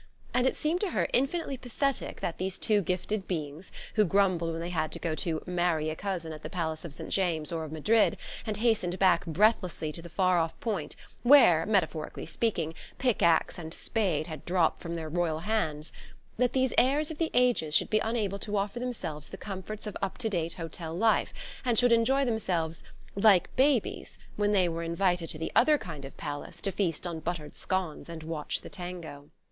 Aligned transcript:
And 0.33 0.47
it 0.47 0.55
seemed 0.55 0.81
to 0.81 0.89
her 0.89 1.07
infinitely 1.13 1.57
pathetic 1.57 2.21
that 2.21 2.39
these 2.39 2.57
two 2.57 2.81
gifted 2.81 3.27
beings, 3.27 3.71
who 3.93 4.03
grumbled 4.03 4.51
when 4.51 4.59
they 4.59 4.71
had 4.71 4.91
to 4.93 4.97
go 4.97 5.13
to 5.13 5.43
"marry 5.45 5.91
a 5.91 5.95
cousin" 5.95 6.33
at 6.33 6.41
the 6.41 6.49
Palace 6.49 6.83
of 6.83 6.91
St. 6.91 7.11
James 7.11 7.51
or 7.51 7.63
of 7.65 7.71
Madrid, 7.71 8.17
and 8.47 8.57
hastened 8.57 8.97
back 8.97 9.23
breathlessly 9.27 9.91
to 9.91 10.01
the 10.01 10.09
far 10.09 10.39
off 10.39 10.59
point 10.59 10.95
where, 11.21 11.67
metaphorically 11.67 12.25
speaking, 12.25 12.73
pick 12.97 13.21
axe 13.21 13.59
and 13.59 13.75
spade 13.75 14.25
had 14.25 14.43
dropped 14.43 14.81
from 14.81 14.95
their 14.95 15.07
royal 15.07 15.41
hands 15.41 15.93
that 16.35 16.53
these 16.53 16.73
heirs 16.79 17.11
of 17.11 17.19
the 17.19 17.29
ages 17.35 17.75
should 17.75 17.91
be 17.91 17.99
unable 17.99 18.39
to 18.39 18.57
offer 18.57 18.79
themselves 18.79 19.29
the 19.29 19.37
comforts 19.37 19.85
of 19.85 19.95
up 20.01 20.17
to 20.17 20.29
date 20.29 20.55
hotel 20.55 20.95
life, 20.97 21.31
and 21.63 21.77
should 21.77 21.91
enjoy 21.91 22.25
themselves 22.25 22.83
"like 23.13 23.55
babies" 23.55 24.17
when 24.35 24.51
they 24.51 24.67
were 24.67 24.81
invited 24.81 25.29
to 25.29 25.37
the 25.37 25.51
other 25.55 25.77
kind 25.77 26.05
of 26.05 26.17
"Palace," 26.17 26.59
to 26.59 26.71
feast 26.71 27.05
on 27.05 27.19
buttered 27.19 27.55
scones 27.55 28.09
and 28.09 28.23
watch 28.23 28.61
the 28.61 28.67
tango. 28.69 29.29